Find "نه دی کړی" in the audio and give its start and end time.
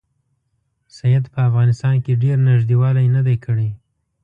3.15-3.69